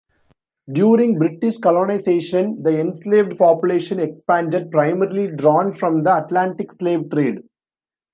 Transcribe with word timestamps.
During 0.71 1.19
British 1.19 1.59
colonization, 1.59 2.63
the 2.63 2.79
enslaved 2.79 3.37
population 3.37 3.99
expanded, 3.99 4.71
primarily 4.71 5.27
drawn 5.35 5.71
from 5.71 6.01
the 6.01 6.25
Atlantic 6.25 6.71
slave 6.71 7.07
trade. 7.11 7.43